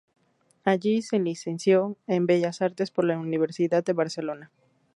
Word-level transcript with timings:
Allí 0.63 1.03
se 1.03 1.19
licenció 1.19 1.95
en 2.07 2.25
"Bellas 2.25 2.63
Artes 2.63 2.89
por 2.89 3.05
la 3.05 3.19
Universidad 3.19 3.83
de 3.85 3.93
Barcelona". 3.93 4.49